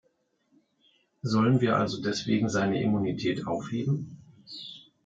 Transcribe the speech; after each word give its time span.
Sollen 1.21 1.61
wir 1.61 1.77
also 1.77 2.01
deswegen 2.01 2.49
seine 2.49 2.81
Immunität 2.81 3.45
aufheben? 3.45 4.17